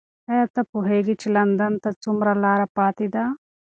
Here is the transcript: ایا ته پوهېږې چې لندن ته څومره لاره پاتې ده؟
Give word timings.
ایا 0.31 0.45
ته 0.53 0.61
پوهېږې 0.71 1.15
چې 1.21 1.27
لندن 1.37 1.73
ته 1.83 1.89
څومره 2.03 2.31
لاره 2.43 2.67
پاتې 2.77 3.07
ده؟ 3.13 3.23